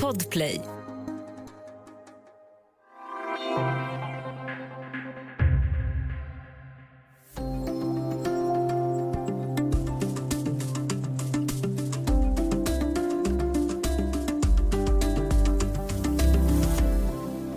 [0.00, 0.60] Podplay.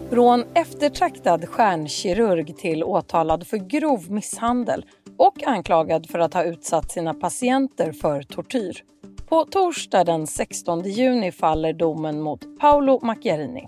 [0.10, 4.86] Från eftertraktad stjärnkirurg till åtalad för grov misshandel
[5.18, 8.84] och anklagad för att ha utsatt sina patienter för tortyr.
[9.30, 13.68] På torsdag den 16 juni faller domen mot Paolo Macchiarini.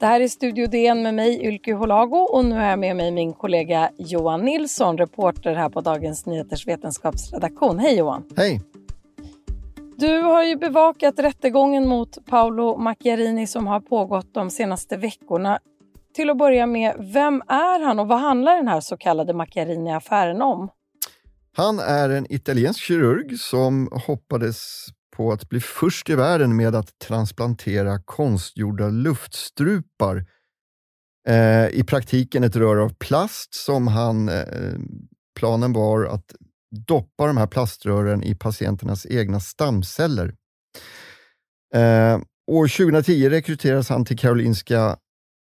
[0.00, 3.10] Det här är Studio DN med mig Ylke Holago och nu är jag med mig
[3.10, 7.78] min kollega Johan Nilsson, reporter här på Dagens Nyheters vetenskapsredaktion.
[7.78, 8.24] Hej Johan!
[8.36, 8.60] Hej!
[9.96, 15.58] Du har ju bevakat rättegången mot Paolo Macchiarini som har pågått de senaste veckorna.
[16.14, 20.42] Till att börja med, vem är han och vad handlar den här så kallade Macchiarini-affären
[20.42, 20.68] om?
[21.56, 24.86] Han är en italiensk kirurg som hoppades
[25.16, 30.26] på att bli först i världen med att transplantera konstgjorda luftstrupar.
[31.28, 34.28] Eh, I praktiken ett rör av plast som han...
[34.28, 34.74] Eh,
[35.38, 36.34] planen var att
[36.86, 40.34] doppa de här plaströren i patienternas egna stamceller.
[41.74, 44.96] Eh, år 2010 rekryterades han till Karolinska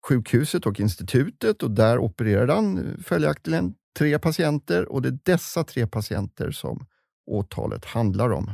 [0.07, 5.63] sjukhuset och institutet och där opererade han eh, följaktligen tre patienter och det är dessa
[5.63, 6.85] tre patienter som
[7.31, 8.51] åtalet handlar om.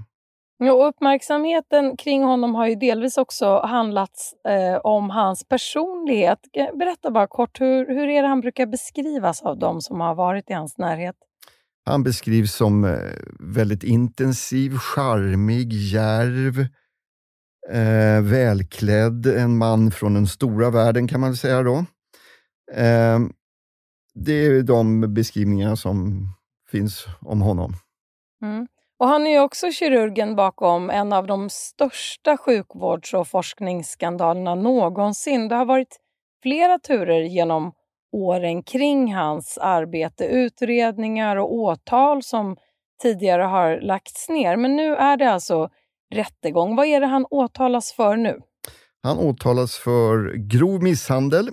[0.63, 6.39] Ja, uppmärksamheten kring honom har ju delvis också handlat eh, om hans personlighet.
[6.73, 10.49] Berätta bara kort, hur, hur är det han brukar beskrivas av de som har varit
[10.49, 11.15] i hans närhet?
[11.85, 12.97] Han beskrivs som eh,
[13.39, 16.59] väldigt intensiv, charmig, järv,
[17.71, 21.85] eh, välklädd, en man från den stora världen kan man säga då.
[24.13, 26.27] Det är de beskrivningar som
[26.71, 27.73] finns om honom.
[28.41, 28.67] Mm.
[28.99, 35.47] Och Han är också kirurgen bakom en av de största sjukvårds och forskningsskandalerna någonsin.
[35.47, 35.99] Det har varit
[36.43, 37.71] flera turer genom
[38.11, 42.57] åren kring hans arbete, utredningar och åtal som
[43.01, 44.57] tidigare har lagts ner.
[44.57, 45.69] Men nu är det alltså
[46.13, 46.75] rättegång.
[46.75, 48.39] Vad är det han åtalas för nu?
[49.03, 51.49] Han åtalas för grov misshandel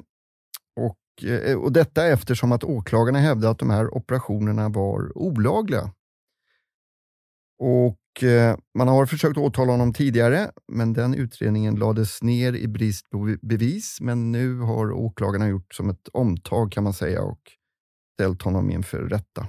[1.24, 5.90] Eh, och, detta eftersom att åklagarna hävdade att de här operationerna var olagliga.
[7.58, 13.10] Och eh, Man har försökt åtala honom tidigare, men den utredningen lades ner i brist
[13.10, 13.98] på bevis.
[14.00, 17.40] Men nu har åklagarna gjort som ett omtag kan man säga och
[18.14, 19.46] ställt honom inför rätta.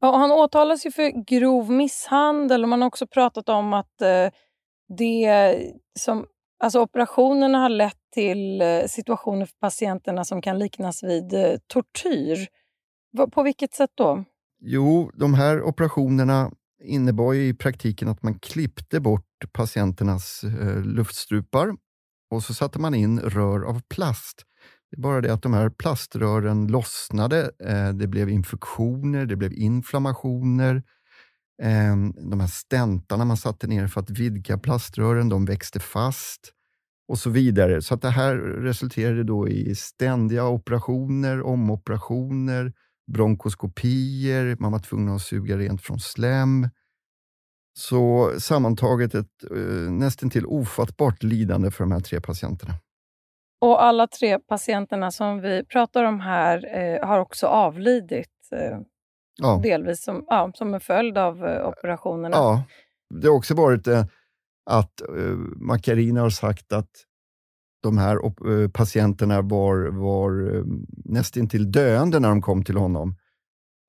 [0.00, 4.30] Ja, han åtalas ju för grov misshandel och man har också pratat om att eh,
[4.98, 5.54] det
[5.98, 6.26] som,
[6.66, 12.48] alltså operationerna har lett till eh, situationer för patienterna som kan liknas vid eh, tortyr.
[13.32, 14.24] På vilket sätt då?
[14.60, 16.50] Jo, de här operationerna
[16.84, 21.76] innebar i praktiken att man klippte bort patienternas eh, luftstrupar
[22.30, 24.42] och så satte man in rör av plast.
[24.90, 27.50] Det är bara det att de här plaströren lossnade.
[27.94, 30.82] Det blev infektioner, det blev inflammationer.
[31.62, 36.52] Ehm, de här stäntarna man satte ner för att vidga plaströren, de växte fast
[37.08, 37.82] och så vidare.
[37.82, 42.72] Så att det här resulterade då i ständiga operationer, omoperationer,
[43.12, 46.68] bronkoskopier, man var tvungen att suga rent från slem.
[47.78, 52.74] Så sammantaget ett eh, nästan till ofattbart lidande för de här tre patienterna.
[53.60, 58.28] Och alla tre patienterna som vi pratar om här eh, har också avlidit.
[58.52, 58.78] Eh,
[59.36, 59.60] ja.
[59.62, 62.36] Delvis som, ja, som en följd av eh, operationerna.
[62.36, 62.62] Ja,
[63.14, 64.04] det har också varit eh,
[64.66, 66.90] att eh, Macarina har sagt att
[67.82, 70.64] de här eh, patienterna var, var eh,
[71.04, 73.16] nästintill döende när de kom till honom.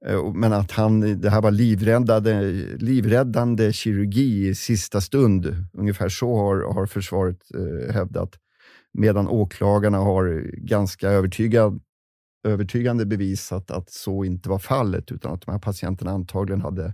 [0.05, 2.41] Eh, men att han, det här var livräddande,
[2.77, 5.66] livräddande kirurgi i sista stund.
[5.73, 8.35] Ungefär så har, har försvaret eh, hävdat.
[8.93, 11.81] Medan åklagarna har ganska övertygad,
[12.47, 16.93] övertygande bevisat att så inte var fallet, utan att de här patienterna antagligen hade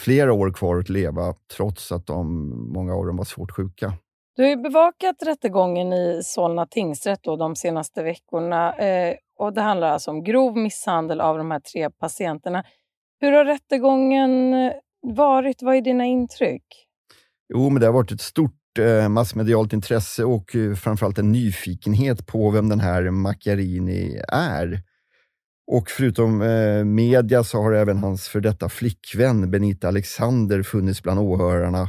[0.00, 3.92] flera år kvar att leva, trots att de, många av dem var svårt sjuka.
[4.36, 8.72] Du har bevakat rättegången i Solna tingsrätt då de senaste veckorna.
[8.74, 12.64] Eh, och Det handlar alltså om grov misshandel av de här tre patienterna.
[13.20, 14.72] Hur har rättegången eh,
[15.02, 15.62] varit?
[15.62, 16.62] Vad är dina intryck?
[17.48, 22.26] Jo, men det har varit ett stort eh, massmedialt intresse och eh, framförallt en nyfikenhet
[22.26, 24.82] på vem den här Macchiarini är.
[25.66, 31.20] Och förutom eh, media så har även hans för detta flickvän Benita Alexander funnits bland
[31.20, 31.88] åhörarna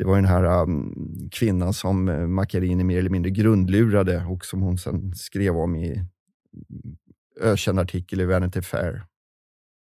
[0.00, 0.94] det var den här um,
[1.32, 5.90] kvinnan som eh, Macchiarini mer eller mindre grundlurade och som hon sen skrev om i
[5.90, 6.06] mm,
[7.40, 9.02] ökänd artikel i Vanity Fair.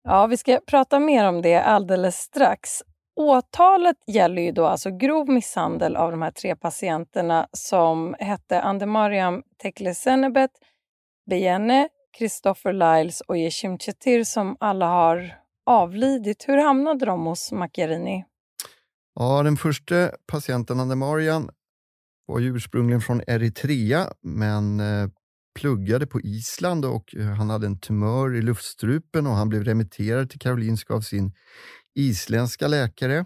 [0.03, 2.69] Ja, vi ska prata mer om det alldeles strax.
[3.15, 9.43] åtalet gäller ju då alltså grov misshandel av de här tre patienterna som hette Andemariam
[9.61, 10.51] Teklesenebet,
[11.29, 15.35] Beyene, Christopher Lyles och Yeshim Chetir som alla har
[15.65, 16.45] avlidit.
[16.47, 18.25] Hur hamnade de hos Macchiarini?
[19.15, 21.49] Ja, den första patienten, Andemarian,
[22.27, 25.09] var ursprungligen från Eritrea men eh,
[25.59, 30.29] pluggade på Island och eh, han hade en tumör i luftstrupen och han blev remitterad
[30.29, 31.33] till Karolinska av sin
[31.95, 33.25] isländska läkare.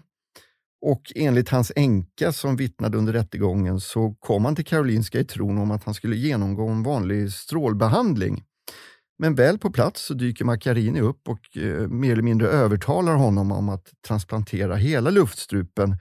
[0.80, 5.58] Och enligt hans änka som vittnade under rättegången så kom han till Karolinska i tron
[5.58, 8.44] om att han skulle genomgå en vanlig strålbehandling.
[9.18, 13.52] Men väl på plats så dyker Macchiarini upp och eh, mer eller mindre övertalar honom
[13.52, 15.96] om att transplantera hela luftstrupen.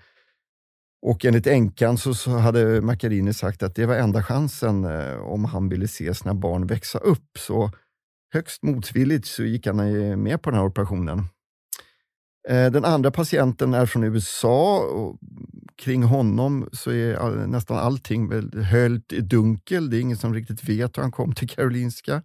[1.02, 5.46] Och enligt änkan så, så hade Macchiarini sagt att det var enda chansen eh, om
[5.46, 7.38] han ville se sina barn växa upp.
[7.38, 7.72] Så
[8.34, 11.20] högst motvilligt så gick han eh, med på den här operationen.
[12.50, 15.20] Eh, den andra patienten är från USA och
[15.78, 19.90] kring honom så är nästan allting väl höljt i dunkel.
[19.90, 22.24] Det är ingen som riktigt vet hur han kom till Karolinska.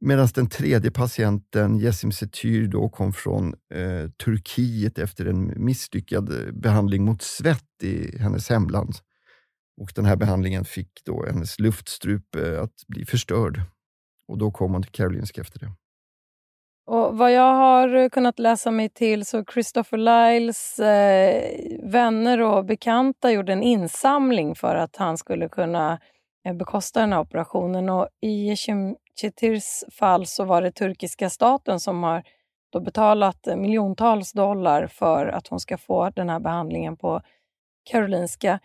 [0.00, 6.52] Medan den tredje patienten, Yesim Setyr, då kom från eh, Turkiet efter en misslyckad eh,
[6.52, 8.94] behandling mot svett i hennes hemland.
[9.80, 13.60] Och Den här behandlingen fick då hennes luftstrupe eh, att bli förstörd.
[14.28, 15.72] Och Då kom hon till Karolinska efter det.
[16.86, 21.42] Och vad jag har eh, kunnat läsa mig till så Christopher Lyles eh,
[21.82, 25.98] vänner och bekanta gjorde en insamling för att han skulle kunna eh,
[26.46, 27.88] Eh, bekosta den här operationen.
[27.88, 28.56] Och I
[29.20, 32.22] Chetirs fall så var det turkiska staten som har
[32.72, 37.20] då betalat eh, miljontals dollar för att hon ska få den här behandlingen på
[37.90, 38.60] Karolinska.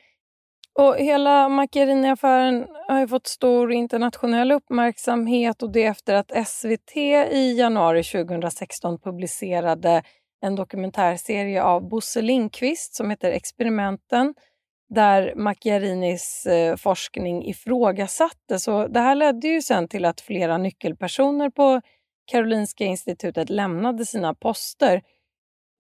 [0.80, 6.98] Och hela Macchiarini-affären har fått stor internationell uppmärksamhet och det efter att SVT
[7.32, 10.04] i januari 2016 publicerade
[10.42, 14.34] en dokumentärserie av Bosse Lindqvist som heter Experimenten
[14.96, 18.66] där Macchiarinis eh, forskning ifrågasattes.
[18.66, 21.82] det här ledde ju sen till att flera nyckelpersoner på
[22.32, 25.02] Karolinska institutet lämnade sina poster.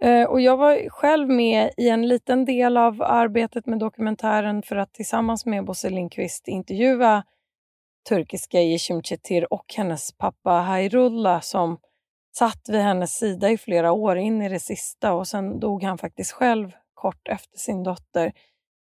[0.03, 4.75] Eh, och jag var själv med i en liten del av arbetet med dokumentären för
[4.75, 7.23] att tillsammans med Bosse Lindqvist intervjua
[8.09, 11.77] turkiska Yeshim Chetir och hennes pappa Hayrullah som
[12.37, 15.97] satt vid hennes sida i flera år in i det sista och sen dog han
[15.97, 18.33] faktiskt själv kort efter sin dotter.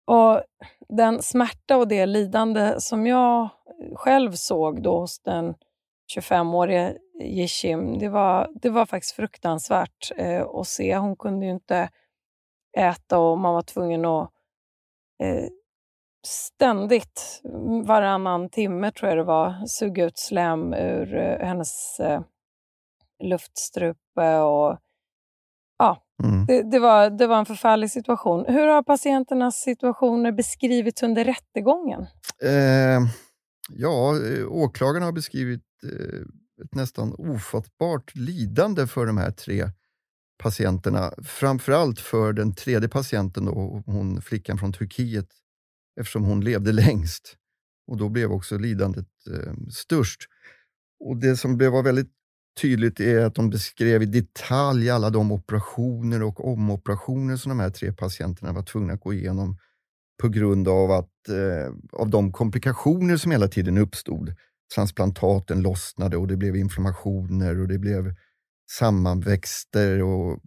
[0.05, 0.41] Och
[0.89, 3.49] Den smärta och det lidande som jag
[3.95, 5.55] själv såg då hos den
[6.17, 10.97] 25-årige Jishim, det var, det var faktiskt fruktansvärt eh, att se.
[10.97, 11.89] Hon kunde ju inte
[12.77, 14.31] äta och man var tvungen att
[15.23, 15.47] eh,
[16.27, 17.41] ständigt,
[17.85, 22.21] varannan timme tror jag det var, suga ut slem ur eh, hennes eh,
[23.23, 24.39] luftstrupe.
[24.39, 24.77] Och,
[25.81, 26.45] ja, mm.
[26.45, 28.45] det, det, var, det var en förfärlig situation.
[28.47, 32.01] Hur har patienternas situationer beskrivits under rättegången?
[32.43, 33.01] Eh,
[33.69, 36.21] ja, eh, åklagarna har beskrivit eh,
[36.65, 39.69] ett nästan ofattbart lidande för de här tre
[40.43, 41.13] patienterna.
[41.23, 45.27] Framförallt för den tredje patienten, då, hon flickan från Turkiet,
[45.99, 47.37] eftersom hon levde längst.
[47.87, 50.21] Och Då blev också lidandet eh, störst.
[50.99, 52.11] Och Det som blev väldigt
[52.61, 57.69] tydligt är att de beskrev i detalj alla de operationer och omoperationer som de här
[57.69, 59.57] tre patienterna var tvungna att gå igenom
[60.21, 64.35] på grund av, att, eh, av de komplikationer som hela tiden uppstod
[64.75, 68.15] transplantaten lossnade och det blev inflammationer och det blev
[68.71, 70.01] sammanväxter.
[70.01, 70.39] Och,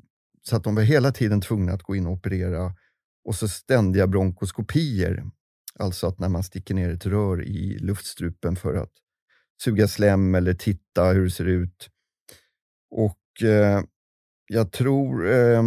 [0.42, 2.74] så att de var hela tiden tvungna att gå in och operera.
[3.24, 5.24] Och så ständiga bronkoskopier,
[5.78, 8.92] alltså att när man sticker ner ett rör i luftstrupen för att
[9.64, 11.90] suga slem eller titta hur det ser ut.
[12.96, 13.82] Och eh,
[14.46, 15.62] jag tror, eh,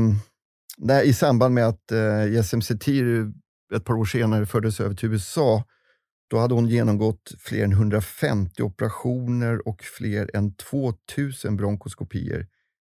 [0.78, 3.32] när, i samband med att eh, Yesem Setir
[3.76, 5.64] ett par år senare fördes över till USA
[6.30, 12.48] då hade hon genomgått fler än 150 operationer och fler än 2000 bronkoskopier,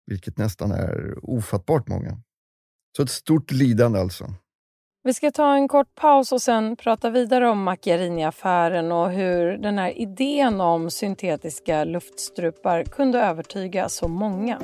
[0.06, 2.22] vilket nästan är ofattbart många.
[2.98, 4.34] Så ett stort lidande alltså.
[5.03, 9.77] Vi ska ta en kort paus och sen prata vidare om Macchiarini-affären och hur den
[9.77, 14.60] här idén om syntetiska luftstrupar kunde övertyga så många.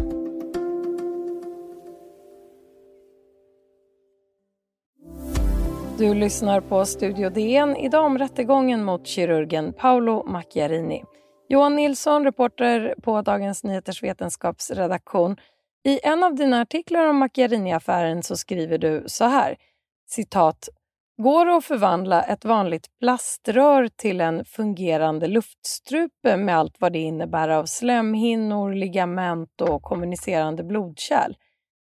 [5.98, 11.04] Du lyssnar på Studio DN, idag om rättegången mot kirurgen Paolo Macchiarini.
[11.50, 15.38] Johan Nilsson, reporter på Dagens Nyheters vetenskapsredaktion.
[15.84, 19.58] I en av dina artiklar om Macchiarini-affären så skriver du så här,
[20.08, 20.70] citat,
[21.22, 27.00] Går det att förvandla ett vanligt plaströr till en fungerande luftstrupe med allt vad det
[27.00, 31.34] innebär av slemhinnor, ligament och kommunicerande blodkärl?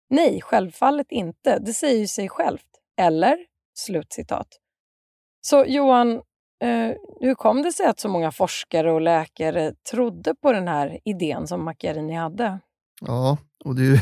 [0.09, 1.59] Nej, självfallet inte.
[1.59, 2.67] Det säger ju sig självt.
[3.01, 3.37] Eller?
[3.77, 4.47] Slutcitat.
[5.41, 6.11] Så Johan,
[6.63, 6.91] eh,
[7.21, 11.47] hur kom det sig att så många forskare och läkare trodde på den här idén
[11.47, 12.59] som Macchiarini hade?
[13.01, 13.99] Ja, och det är,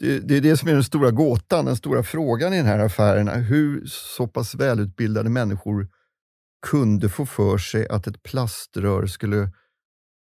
[0.00, 2.78] det, det är det som är den stora gåtan, den stora frågan i den här
[2.78, 3.28] affären.
[3.28, 5.88] Hur så pass välutbildade människor
[6.66, 9.50] kunde få för sig att ett plaströr skulle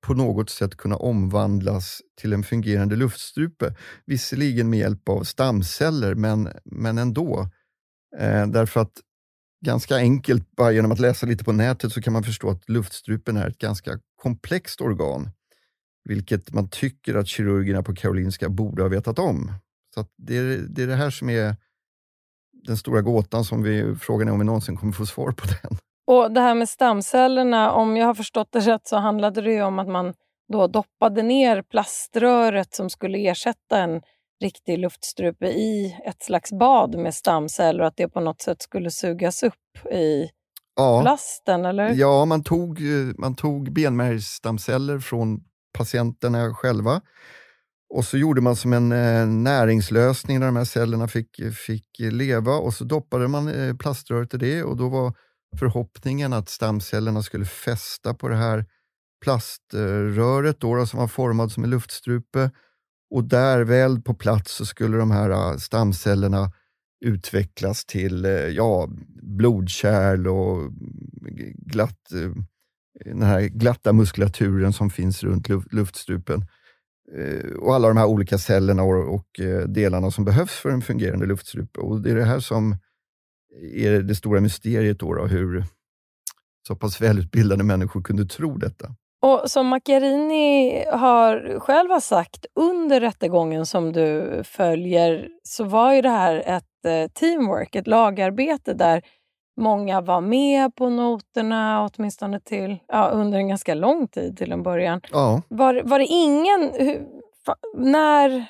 [0.05, 3.75] på något sätt kunna omvandlas till en fungerande luftstrupe.
[4.05, 7.49] Visserligen med hjälp av stamceller, men, men ändå.
[8.19, 8.93] Eh, därför att
[9.65, 13.37] ganska enkelt, bara genom att läsa lite på nätet, så kan man förstå att luftstrupen
[13.37, 15.29] är ett ganska komplext organ.
[16.03, 19.51] Vilket man tycker att kirurgerna på Karolinska borde ha vetat om.
[19.95, 21.55] Så det, är, det är det här som är
[22.67, 25.77] den stora gåtan som vi, frågan är om vi någonsin kommer få svar på den.
[26.07, 29.79] Och Det här med stamcellerna, om jag har förstått det rätt så handlade det om
[29.79, 30.13] att man
[30.53, 34.01] då doppade ner plaströret som skulle ersätta en
[34.41, 38.91] riktig luftstrupe i ett slags bad med stamceller och att det på något sätt skulle
[38.91, 40.29] sugas upp i
[40.75, 41.01] ja.
[41.01, 41.89] plasten, eller?
[41.93, 42.81] Ja, man tog,
[43.17, 45.43] man tog benmärgsstamceller från
[45.77, 47.01] patienterna själva
[47.89, 52.55] och så gjorde man som en eh, näringslösning där de här cellerna fick, fick leva
[52.55, 55.13] och så doppade man eh, plaströret i det och då var
[55.59, 58.65] förhoppningen att stamcellerna skulle fästa på det här
[59.23, 62.51] plaströret då, som var format som en luftstrupe.
[63.09, 66.51] Och där väl på plats så skulle de här eh, stamcellerna
[67.05, 68.89] utvecklas till eh, ja,
[69.37, 70.71] blodkärl och
[71.55, 72.31] glatt, eh,
[73.05, 76.45] den här glatta muskulaturen som finns runt luftstrupen.
[77.13, 81.25] Eh, och alla de här olika cellerna och eh, delarna som behövs för en fungerande
[81.25, 81.79] luftstrupe.
[81.79, 82.75] Och det är det här som
[83.75, 85.63] är det stora mysteriet då, då hur
[86.67, 88.95] så pass välutbildade människor kunde tro detta.
[89.21, 96.01] Och Som Macchiarini har själv har sagt under rättegången som du följer så var ju
[96.01, 99.01] det här ett eh, teamwork, ett lagarbete där
[99.57, 104.63] många var med på noterna åtminstone till, ja, under en ganska lång tid till en
[104.63, 105.01] början.
[105.11, 105.41] Ja.
[105.47, 106.71] Var, var det ingen...
[107.77, 108.45] När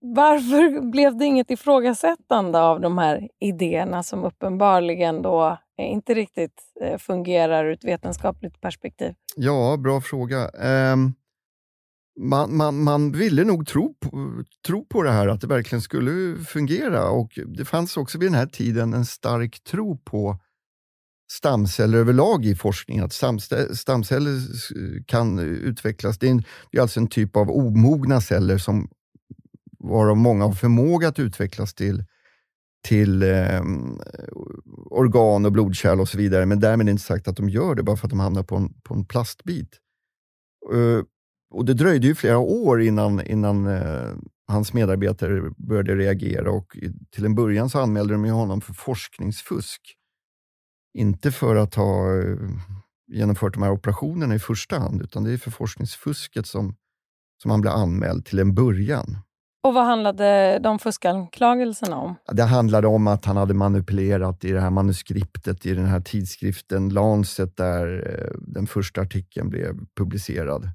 [0.00, 6.98] varför blev det inget ifrågasättande av de här idéerna som uppenbarligen då inte riktigt eh,
[6.98, 9.14] fungerar ur ett vetenskapligt perspektiv?
[9.36, 10.50] Ja, bra fråga.
[10.92, 11.14] Um,
[12.20, 16.44] man, man, man ville nog tro på, tro på det här, att det verkligen skulle
[16.44, 17.10] fungera.
[17.10, 20.38] Och Det fanns också vid den här tiden en stark tro på
[21.32, 23.12] stamceller överlag i forskningen, att
[23.76, 24.40] stamceller
[25.06, 26.18] kan utvecklas.
[26.18, 28.88] Det är, en, det är alltså en typ av omogna celler som
[29.78, 32.04] varav många har förmåga att utvecklas till,
[32.88, 33.62] till eh,
[34.90, 36.46] organ och blodkärl och så vidare.
[36.46, 38.74] Men därmed inte sagt att de gör det bara för att de hamnar på en,
[38.82, 39.78] på en plastbit.
[40.72, 41.02] Uh,
[41.50, 44.16] och Det dröjde ju flera år innan, innan uh,
[44.48, 46.76] hans medarbetare började reagera och
[47.10, 49.80] till en början så anmälde de honom för forskningsfusk.
[50.98, 52.50] Inte för att ha uh,
[53.12, 56.76] genomfört de här operationerna i första hand, utan det är för forskningsfusket som,
[57.42, 59.16] som han blev anmäld till en början.
[59.62, 62.14] Och vad handlade de fuskanklagelserna om?
[62.32, 66.88] Det handlade om att han hade manipulerat i det här manuskriptet i den här tidskriften
[66.88, 70.68] Lancet där eh, den första artikeln blev publicerad.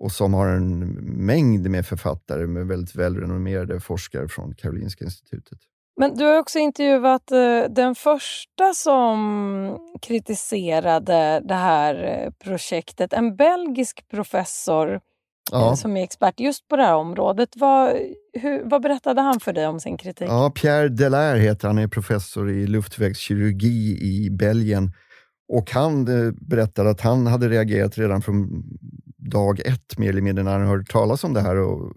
[0.00, 0.78] Och som har en
[1.26, 5.58] mängd med författare med väldigt välrenommerade forskare från Karolinska institutet.
[6.00, 13.36] Men du har också intervjuat eh, den första som kritiserade det här eh, projektet, en
[13.36, 15.00] belgisk professor
[15.52, 15.76] ja.
[15.76, 17.48] som är expert just på det här området.
[17.56, 17.96] Vad,
[18.32, 20.28] hur, vad berättade han för dig om sin kritik?
[20.28, 24.92] Ja, Pierre Delaire heter han, är professor i luftvägskirurgi i Belgien.
[25.52, 28.64] Och Han eh, berättade att han hade reagerat redan från
[29.28, 31.92] dag ett, mer eller mindre, när han hörde talas om det här och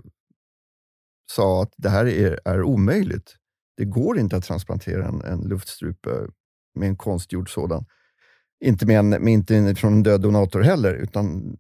[1.32, 3.36] sa att det här är, är omöjligt.
[3.78, 6.10] Det går inte att transplantera en, en luftstrupe
[6.80, 7.86] med en konstgjord sådan.
[8.66, 11.58] Inte, med en, med inte från en död donator heller, utan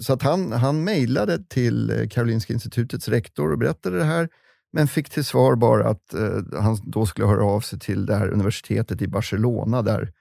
[0.00, 4.28] så att han, han mejlade till eh, Karolinska institutets rektor och berättade det här,
[4.72, 8.14] men fick till svar bara att eh, han då skulle höra av sig till det
[8.14, 10.12] här universitetet i Barcelona där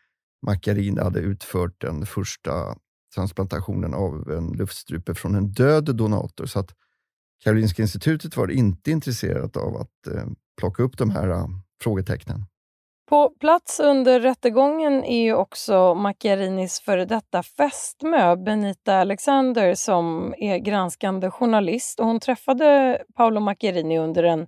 [0.46, 2.76] Macchiarini hade utfört den första
[3.16, 6.46] transplantationen av en luftstrupe från en död donator.
[6.46, 6.76] Så att
[7.44, 10.26] Karolinska institutet var inte intresserat av att eh,
[10.60, 11.48] plocka upp de här uh,
[11.84, 12.46] frågetecknen.
[13.10, 20.58] På plats under rättegången är ju också Macchiarinis före detta fästmö Benita Alexander som är
[20.58, 22.00] granskande journalist.
[22.00, 24.48] Och hon träffade Paolo Macchiarini under en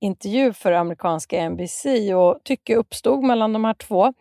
[0.00, 4.12] intervju för amerikanska NBC och tycke uppstod mellan de här två.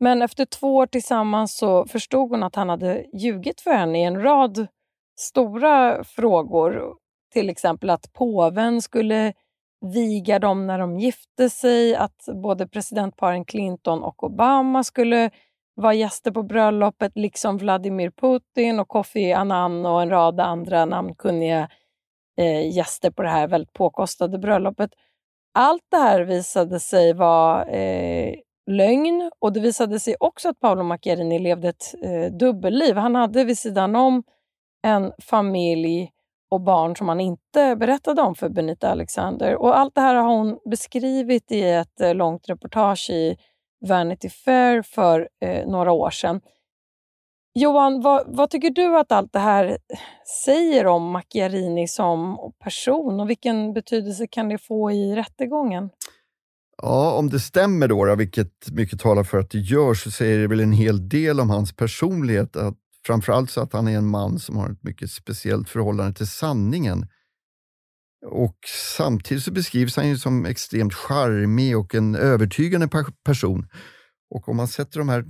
[0.00, 4.04] Men efter två år tillsammans så förstod hon att han hade ljugit för henne i
[4.04, 4.66] en rad
[5.20, 6.94] stora frågor.
[7.32, 9.32] Till exempel att påven skulle
[9.80, 15.30] viga dem när de gifte sig, att både presidentparen Clinton och Obama skulle
[15.74, 21.68] vara gäster på bröllopet, liksom Vladimir Putin och Kofi Annan och en rad andra namnkunniga
[22.38, 24.90] eh, gäster på det här väldigt påkostade bröllopet.
[25.54, 28.34] Allt det här visade sig vara eh,
[28.68, 32.96] lögn och det visade sig också att Paolo Macchiarini levde ett eh, dubbelliv.
[32.96, 34.22] Han hade vid sidan om
[34.82, 36.10] en familj
[36.50, 39.56] och barn som han inte berättade om för Benita Alexander.
[39.56, 43.36] Och allt det här har hon beskrivit i ett eh, långt reportage i
[43.88, 46.40] Vanity Fair för eh, några år sedan.
[47.54, 49.78] Johan, vad, vad, tycker du att allt det här
[50.44, 55.90] säger om Macchiarini som person och vilken betydelse kan det få i rättegången?
[56.82, 60.46] Ja, om det stämmer då, vilket mycket talar för att det gör, så säger det
[60.46, 62.56] väl en hel del om hans personlighet.
[62.56, 66.26] Att, framförallt så att han är en man som har ett mycket speciellt förhållande till
[66.26, 67.06] sanningen.
[68.26, 68.58] Och
[68.96, 72.88] Samtidigt så beskrivs han ju som extremt charmig och en övertygande
[73.24, 73.68] person.
[74.30, 75.24] Och om man sätter de här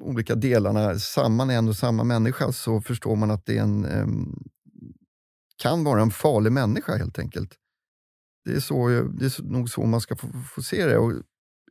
[0.00, 4.44] olika delarna samman i en och samma människa så förstår man att det en, um,
[5.56, 7.58] kan vara en farlig människa helt enkelt.
[8.44, 10.98] Det är, så, det är nog så man ska få, få se det.
[10.98, 11.12] Och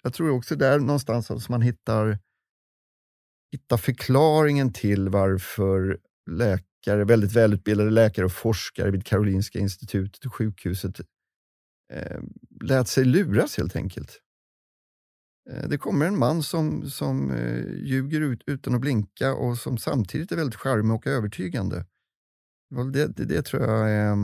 [0.04, 2.20] jag tror också där någonstans som man hittar,
[3.52, 6.00] hittar förklaringen till varför
[6.30, 11.00] läkare, väldigt välutbildade läkare och forskare vid Karolinska institutet och sjukhuset
[11.94, 12.20] eh,
[12.62, 14.20] lät sig luras helt enkelt.
[15.50, 19.78] Eh, det kommer en man som, som eh, ljuger ut, utan att blinka och som
[19.78, 21.86] samtidigt är väldigt charmig och övertygande.
[22.94, 24.16] Det, det, det tror jag är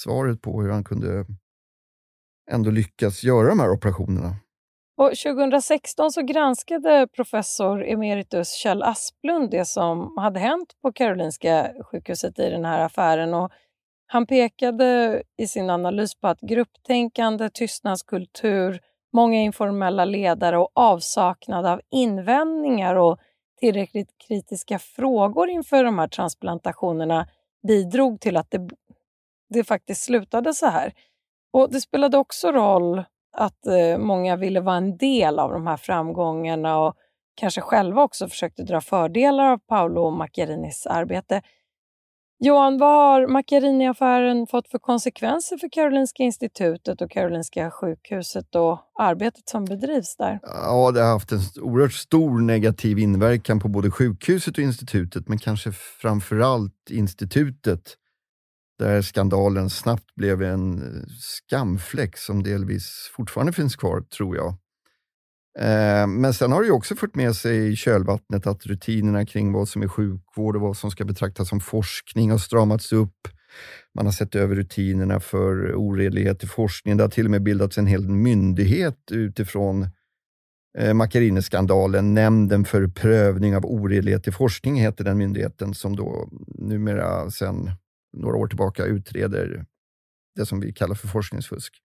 [0.00, 1.26] svaret på hur han kunde
[2.50, 4.36] ändå lyckas göra de här operationerna.
[4.96, 12.38] Och 2016 så granskade professor emeritus Kjell Asplund det som hade hänt på Karolinska sjukhuset
[12.38, 13.34] i den här affären.
[13.34, 13.52] Och
[14.06, 18.80] han pekade i sin analys på att grupptänkande, tystnadskultur,
[19.12, 23.18] många informella ledare och avsaknad av invändningar och
[23.60, 27.26] tillräckligt kritiska frågor inför de här transplantationerna
[27.66, 28.68] bidrog till att det,
[29.58, 30.92] det faktiskt slutade så här.
[31.52, 33.04] Och Det spelade också roll
[33.36, 36.94] att eh, många ville vara en del av de här framgångarna och
[37.34, 41.42] kanske själva också försökte dra fördelar av Paolo Macchiarinis arbete.
[42.38, 49.48] Johan, vad har Macchiarini-affären fått för konsekvenser för Karolinska institutet och Karolinska sjukhuset och arbetet
[49.48, 50.38] som bedrivs där?
[50.42, 55.38] Ja, det har haft en oerhört stor negativ inverkan på både sjukhuset och institutet, men
[55.38, 57.96] kanske framförallt institutet
[58.78, 60.82] där skandalen snabbt blev en
[61.18, 64.56] skamfläck som delvis fortfarande finns kvar, tror jag.
[65.58, 69.68] Eh, men sen har det också fört med sig i kölvattnet att rutinerna kring vad
[69.68, 73.28] som är sjukvård och vad som ska betraktas som forskning har stramats upp.
[73.94, 76.98] Man har sett över rutinerna för oredlighet i forskningen.
[76.98, 79.88] Det har till och med bildats en hel myndighet utifrån
[80.78, 82.14] eh, Macchiarini-skandalen.
[82.14, 87.70] Nämnden för prövning av oredlighet i forskning heter den myndigheten som då numera sedan
[88.16, 89.66] några år tillbaka utreder
[90.36, 91.80] det som vi kallar för forskningsfusk.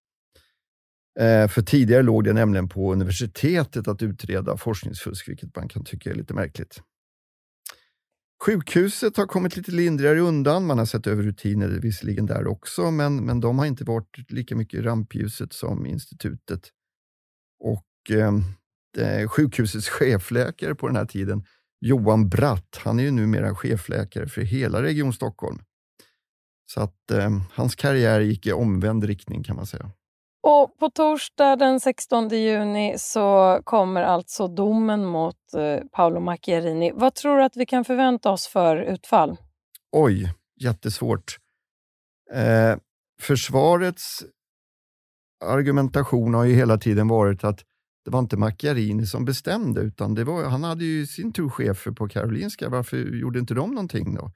[1.20, 6.10] Eh, för tidigare låg det nämligen på universitetet att utreda forskningsfusk, vilket man kan tycka
[6.10, 6.82] är lite märkligt.
[8.46, 10.66] Sjukhuset har kommit lite lindrigare undan.
[10.66, 14.56] Man har sett över rutiner visserligen där också, men, men de har inte varit lika
[14.56, 16.70] mycket i rampljuset som institutet.
[17.60, 21.44] Och eh, Sjukhusets chefläkare på den här tiden,
[21.82, 25.60] Johan Bratt, han är ju numera chefläkare för hela Region Stockholm.
[26.74, 29.92] Så att eh, hans karriär gick i omvänd riktning kan man säga.
[30.44, 36.92] Och På torsdag den 16 juni så kommer alltså domen mot eh, Paolo Macchiarini.
[36.96, 39.38] Vad tror du att vi kan förvänta oss för utfall?
[39.92, 41.38] Oj, jättesvårt.
[42.34, 42.78] Eh,
[43.22, 44.24] försvarets
[45.46, 47.60] argumentation har ju hela tiden varit att
[48.06, 51.92] det var inte Macchiarini som bestämde, utan det var, han hade ju sin tur chefer
[51.92, 52.70] på Karolinska.
[52.70, 54.32] Varför gjorde inte de någonting då?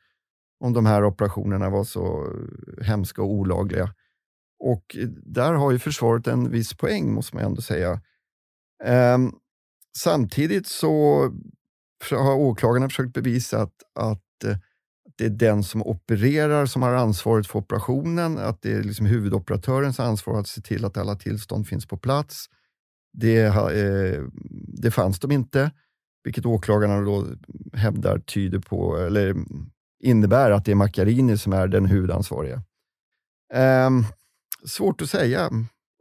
[0.63, 2.33] Om de här operationerna var så
[2.81, 3.93] hemska och olagliga.
[4.59, 4.95] Och
[5.25, 8.01] där har ju försvaret en viss poäng, måste man ändå säga.
[9.15, 9.35] Um,
[9.97, 11.21] samtidigt så
[12.11, 14.57] har åklagarna försökt bevisa att, att eh,
[15.17, 19.99] det är den som opererar som har ansvaret för operationen, att det är liksom huvudoperatörens
[19.99, 22.45] ansvar att se till att alla tillstånd finns på plats.
[23.13, 24.23] Det, eh,
[24.81, 25.71] det fanns de inte,
[26.23, 27.27] vilket åklagarna då
[27.73, 29.35] hävdar tyder på, eller
[30.03, 32.55] innebär att det är Macchiarini som är den huvudansvariga.
[32.55, 32.63] Um,
[33.53, 34.05] ehm,
[34.65, 35.49] svårt att säga.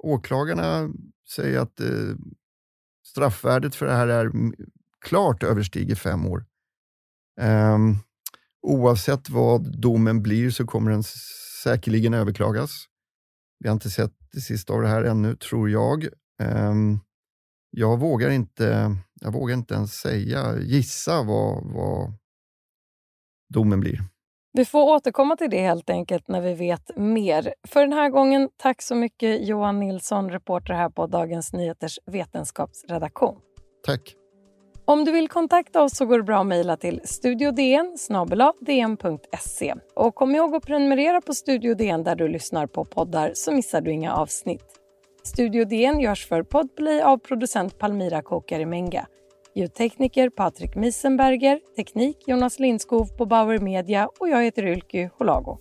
[0.02, 0.90] Åklagarna
[1.34, 2.16] säger att eh,
[3.06, 4.32] straffvärdet för det här är
[5.00, 6.44] klart överstiger fem år.
[7.40, 7.98] Um,
[8.62, 11.02] oavsett vad domen blir så kommer den
[11.62, 12.70] säkerligen överklagas.
[13.58, 16.08] Vi har inte sett det sista av det här ännu, tror jag.
[16.42, 16.98] Ehm,
[17.70, 22.14] jag vågar inte, jag vågar inte ens säga, gissa vad, vad
[23.52, 23.98] domen blir.
[24.52, 27.54] Vi får återkomma till det helt enkelt när vi vet mer.
[27.68, 33.36] För den här gången, tack så mycket Johan Nilsson, reporter här på Dagens Nyheters vetenskapsredaktion.
[33.86, 34.16] Tack.
[34.84, 37.96] Om du vill kontakta oss så går det bra att mejla till studiodn
[38.60, 39.74] dn.se.
[39.94, 43.80] Och kom ihåg att prenumerera på Studio DN där du lyssnar på poddar så missar
[43.80, 44.64] du inga avsnitt.
[45.24, 49.06] Studio DN görs för Podplay av producent Palmira Kokarimenga.
[49.54, 55.58] Ljudtekniker Patrik Miesenberger, teknik Jonas Lindskov på Bauer Media och jag heter Ylky Holago.